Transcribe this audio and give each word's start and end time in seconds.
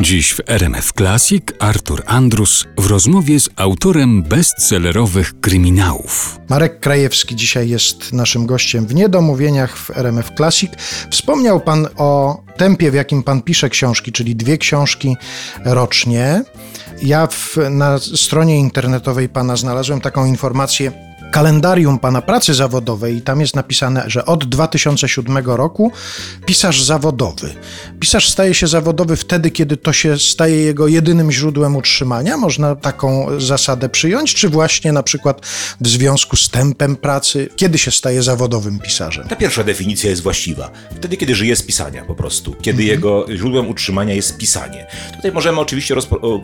Dziś 0.00 0.34
w 0.34 0.40
RMF 0.46 0.92
Classic 0.92 1.42
Artur 1.58 2.02
Andrus 2.06 2.64
w 2.78 2.86
rozmowie 2.86 3.40
z 3.40 3.48
autorem 3.56 4.22
bestsellerowych 4.22 5.40
kryminałów. 5.40 6.40
Marek 6.48 6.80
Krajewski 6.80 7.36
dzisiaj 7.36 7.68
jest 7.68 8.12
naszym 8.12 8.46
gościem 8.46 8.86
w 8.86 8.94
Niedomówieniach 8.94 9.78
w 9.78 9.90
RMF 9.90 10.30
Classic. 10.36 10.72
Wspomniał 11.10 11.60
Pan 11.60 11.88
o 11.96 12.40
tempie, 12.56 12.90
w 12.90 12.94
jakim 12.94 13.22
Pan 13.22 13.42
pisze 13.42 13.70
książki, 13.70 14.12
czyli 14.12 14.36
dwie 14.36 14.58
książki 14.58 15.16
rocznie. 15.64 16.42
Ja 17.02 17.26
w, 17.26 17.56
na 17.70 17.98
stronie 17.98 18.58
internetowej 18.58 19.28
Pana 19.28 19.56
znalazłem 19.56 20.00
taką 20.00 20.26
informację, 20.26 20.92
kalendarium 21.34 21.98
pana 21.98 22.22
pracy 22.22 22.54
zawodowej 22.54 23.16
i 23.16 23.22
tam 23.22 23.40
jest 23.40 23.56
napisane, 23.56 24.04
że 24.06 24.26
od 24.26 24.44
2007 24.44 25.38
roku 25.46 25.92
pisarz 26.46 26.82
zawodowy. 26.82 27.54
Pisarz 28.00 28.28
staje 28.28 28.54
się 28.54 28.66
zawodowy 28.66 29.16
wtedy, 29.16 29.50
kiedy 29.50 29.76
to 29.76 29.92
się 29.92 30.18
staje 30.18 30.56
jego 30.56 30.88
jedynym 30.88 31.32
źródłem 31.32 31.76
utrzymania. 31.76 32.36
Można 32.36 32.76
taką 32.76 33.40
zasadę 33.40 33.88
przyjąć, 33.88 34.34
czy 34.34 34.48
właśnie 34.48 34.92
na 34.92 35.02
przykład 35.02 35.46
w 35.80 35.88
związku 35.88 36.36
z 36.36 36.50
tempem 36.50 36.96
pracy, 36.96 37.48
kiedy 37.56 37.78
się 37.78 37.90
staje 37.90 38.22
zawodowym 38.22 38.78
pisarzem? 38.78 39.28
Ta 39.28 39.36
pierwsza 39.36 39.64
definicja 39.64 40.10
jest 40.10 40.22
właściwa. 40.22 40.70
Wtedy, 40.96 41.16
kiedy 41.16 41.34
żyje 41.34 41.56
z 41.56 41.62
pisania 41.62 42.04
po 42.04 42.14
prostu, 42.14 42.52
kiedy 42.52 42.82
mhm. 42.82 42.88
jego 42.88 43.26
źródłem 43.36 43.68
utrzymania 43.68 44.14
jest 44.14 44.36
pisanie. 44.36 44.86
Tutaj 45.16 45.32
możemy 45.32 45.60
oczywiście 45.60 45.94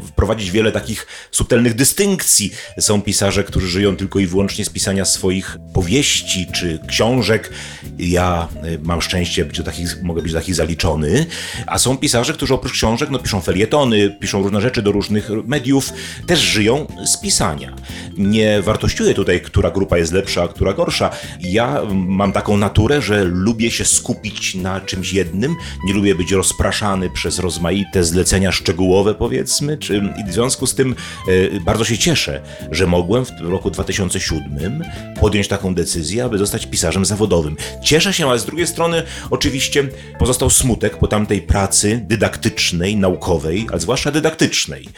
wprowadzić 0.08 0.50
wiele 0.50 0.72
takich 0.72 1.06
subtelnych 1.30 1.74
dystynkcji. 1.74 2.52
Są 2.80 3.02
pisarze, 3.02 3.44
którzy 3.44 3.68
żyją 3.68 3.96
tylko 3.96 4.18
i 4.18 4.26
wyłącznie 4.26 4.64
z 4.64 4.68
pisania 4.68 4.79
pisania 4.80 5.04
swoich 5.04 5.58
powieści 5.74 6.46
czy 6.52 6.78
książek. 6.86 7.50
Ja 7.98 8.48
y, 8.64 8.78
mam 8.82 9.02
szczęście 9.02 9.44
być 9.44 9.58
do 9.58 9.64
takich, 9.64 10.02
mogę 10.02 10.22
być 10.22 10.32
do 10.32 10.38
takich 10.38 10.54
zaliczony, 10.54 11.26
a 11.66 11.78
są 11.78 11.96
pisarze, 11.96 12.32
którzy 12.32 12.54
oprócz 12.54 12.72
książek 12.72 13.10
no, 13.10 13.18
piszą 13.18 13.40
felietony, 13.40 14.10
piszą 14.20 14.42
różne 14.42 14.60
rzeczy 14.60 14.82
do 14.82 14.92
różnych 14.92 15.30
mediów, 15.44 15.92
też 16.26 16.40
żyją 16.40 16.86
z 17.04 17.20
pisania. 17.20 17.76
Nie 18.18 18.62
wartościuję 18.62 19.14
tutaj, 19.14 19.40
która 19.40 19.70
grupa 19.70 19.98
jest 19.98 20.12
lepsza, 20.12 20.42
a 20.42 20.48
która 20.48 20.72
gorsza. 20.72 21.10
Ja 21.40 21.82
mam 21.92 22.32
taką 22.32 22.56
naturę, 22.56 23.02
że 23.02 23.24
lubię 23.24 23.70
się 23.70 23.84
skupić 23.84 24.54
na 24.54 24.80
czymś 24.80 25.12
jednym, 25.12 25.56
nie 25.84 25.94
lubię 25.94 26.14
być 26.14 26.32
rozpraszany 26.32 27.10
przez 27.10 27.38
rozmaite 27.38 28.04
zlecenia 28.04 28.52
szczegółowe, 28.52 29.14
powiedzmy, 29.14 29.78
czy, 29.78 30.02
i 30.20 30.30
w 30.30 30.32
związku 30.32 30.66
z 30.66 30.74
tym 30.74 30.94
y, 31.28 31.60
bardzo 31.64 31.84
się 31.84 31.98
cieszę, 31.98 32.40
że 32.70 32.86
mogłem 32.86 33.24
w 33.24 33.30
roku 33.40 33.70
2007 33.70 34.69
podjąć 35.20 35.48
taką 35.48 35.74
decyzję, 35.74 36.24
aby 36.24 36.38
zostać 36.38 36.66
pisarzem 36.66 37.04
zawodowym. 37.04 37.56
Cieszę 37.82 38.12
się, 38.12 38.28
ale 38.28 38.38
z 38.38 38.44
drugiej 38.44 38.66
strony 38.66 39.02
oczywiście 39.30 39.88
pozostał 40.18 40.50
smutek 40.50 40.96
po 40.96 41.06
tamtej 41.06 41.42
pracy 41.42 42.00
dydaktycznej, 42.04 42.96
naukowej, 42.96 43.66
a 43.72 43.78
zwłaszcza 43.78 44.10
dydaktycznej. 44.10 44.88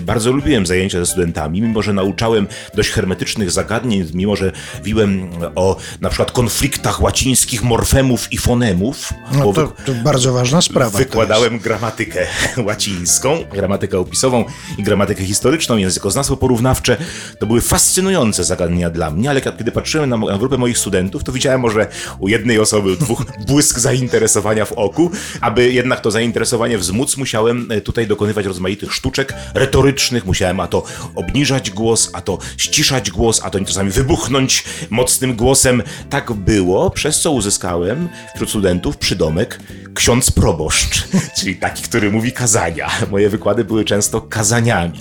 Bardzo 0.00 0.32
lubiłem 0.32 0.66
zajęcia 0.66 0.98
ze 0.98 1.06
studentami, 1.06 1.62
mimo 1.62 1.82
że 1.82 1.92
nauczałem 1.92 2.46
dość 2.74 2.90
hermetycznych 2.90 3.50
zagadnień, 3.50 4.04
mimo 4.14 4.36
że 4.36 4.52
wiłem 4.84 5.30
o 5.54 5.76
na 6.00 6.08
przykład 6.08 6.32
konfliktach 6.32 7.02
łacińskich 7.02 7.62
morfemów 7.62 8.32
i 8.32 8.38
fonemów. 8.38 9.12
No 9.32 9.52
to, 9.52 9.72
to 9.86 9.94
bardzo 10.04 10.32
ważna 10.32 10.62
sprawa. 10.62 10.98
Wykładałem 10.98 11.58
gramatykę 11.58 12.26
łacińską, 12.66 13.44
gramatykę 13.52 13.98
opisową 13.98 14.44
i 14.78 14.82
gramatykę 14.82 15.24
historyczną, 15.24 15.76
językoznawstwo 15.76 16.36
porównawcze. 16.36 16.96
To 17.38 17.46
były 17.46 17.60
fascynujące 17.60 18.44
zagadnienia 18.44 18.73
dla 18.90 19.10
mnie, 19.10 19.30
ale 19.30 19.40
kiedy 19.40 19.72
patrzyłem 19.72 20.10
na, 20.10 20.16
na 20.16 20.38
grupę 20.38 20.58
moich 20.58 20.78
studentów, 20.78 21.24
to 21.24 21.32
widziałem 21.32 21.60
może 21.60 21.86
u 22.18 22.28
jednej 22.28 22.58
osoby 22.58 22.96
dwóch 22.96 23.24
błysk 23.48 23.78
zainteresowania 23.78 24.64
w 24.64 24.72
oku. 24.72 25.10
Aby 25.40 25.72
jednak 25.72 26.00
to 26.00 26.10
zainteresowanie 26.10 26.78
wzmóc, 26.78 27.16
musiałem 27.16 27.66
e, 27.70 27.80
tutaj 27.80 28.06
dokonywać 28.06 28.46
rozmaitych 28.46 28.94
sztuczek 28.94 29.34
retorycznych. 29.54 30.26
Musiałem 30.26 30.60
a 30.60 30.66
to 30.66 30.82
obniżać 31.14 31.70
głos, 31.70 32.10
a 32.12 32.20
to 32.20 32.38
ściszać 32.56 33.10
głos, 33.10 33.40
a 33.44 33.50
to 33.50 33.64
czasami 33.64 33.90
wybuchnąć 33.90 34.64
mocnym 34.90 35.36
głosem. 35.36 35.82
Tak 36.10 36.32
było, 36.32 36.90
przez 36.90 37.20
co 37.20 37.32
uzyskałem 37.32 38.08
wśród 38.34 38.48
studentów 38.50 38.96
przydomek 38.96 39.60
ksiądz 39.94 40.30
proboszcz, 40.30 41.08
czyli 41.38 41.56
taki, 41.56 41.82
który 41.82 42.12
mówi 42.12 42.32
kazania. 42.32 42.90
Moje 43.10 43.28
wykłady 43.28 43.64
były 43.64 43.84
często 43.84 44.20
kazaniami. 44.20 44.98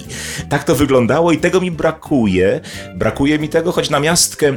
Tak 0.50 0.64
to 0.64 0.76
wyglądało 0.76 1.32
i 1.32 1.38
tego 1.38 1.62
mi 1.62 1.72
brakuje. 1.72 2.62
Brakuje 2.96 3.40
mi 3.40 3.50
tego, 3.50 3.72
choć 3.72 3.90
na 3.90 4.00
miastkę, 4.00 4.48
e, 4.48 4.54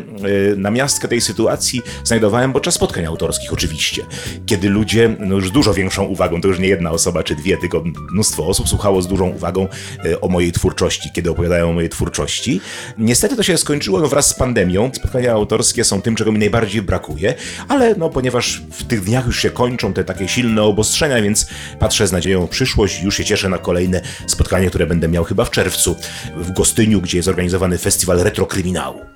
na 0.57 0.71
miastkę 0.71 1.09
tej 1.09 1.21
sytuacji 1.21 1.83
znajdowałem 2.05 2.53
podczas 2.53 2.75
spotkań 2.75 3.07
autorskich 3.07 3.53
oczywiście, 3.53 4.03
kiedy 4.47 4.69
ludzie 4.69 5.17
no 5.21 5.35
już 5.35 5.51
dużo 5.51 5.75
większą 5.75 6.05
uwagą, 6.05 6.41
to 6.41 6.49
już 6.49 6.59
nie 6.59 6.69
jedna 6.69 6.91
osoba 6.91 7.23
czy 7.23 7.35
dwie, 7.35 7.57
tylko 7.57 7.85
mnóstwo 8.13 8.47
osób 8.47 8.69
słuchało 8.69 9.03
z 9.03 9.07
dużą 9.07 9.29
uwagą 9.29 9.69
e, 10.05 10.21
o 10.21 10.29
mojej 10.29 10.53
twórczości, 10.53 11.11
kiedy 11.15 11.31
opowiadają 11.31 11.71
o 11.71 11.73
mojej 11.73 11.91
twórczości. 11.91 12.61
Niestety 12.99 13.37
to 13.37 13.43
się 13.43 13.59
skończyło 13.59 14.01
no, 14.01 14.09
wraz 14.09 14.29
z 14.29 14.35
pandemią. 14.35 14.91
Spotkania 14.95 15.33
autorskie 15.33 15.85
są 15.85 16.03
tym, 16.03 16.17
czego 16.17 16.33
mi 16.33 16.39
najbardziej 16.39 16.83
brakuje, 16.83 17.35
ale 17.69 17.95
no 17.95 18.11
ponieważ 18.11 18.63
w 18.71 18.85
tych 18.85 19.05
dniach 19.05 19.27
już 19.27 19.43
się 19.43 19.51
kończą 19.51 19.93
te 19.93 20.05
silne 20.29 20.63
obostrzenia, 20.63 21.23
więc 21.23 21.47
patrzę 21.79 22.07
z 22.07 22.13
nadzieją 22.13 22.47
w 22.47 22.51
przyszłość 22.51 23.01
i 23.01 23.05
już 23.05 23.17
się 23.17 23.25
cieszę 23.25 23.49
na 23.49 23.59
kolejne 23.59 24.01
spotkanie, 24.27 24.69
które 24.69 24.87
będę 24.87 25.09
miał 25.09 25.25
chyba 25.25 25.45
w 25.45 25.51
czerwcu 25.51 25.97
w 26.37 26.53
Gostyniu, 26.53 27.01
gdzie 27.01 27.17
jest 27.17 27.29
organizowany 27.29 27.79
festiwal 27.79 28.19
retrokryminału. 28.19 29.16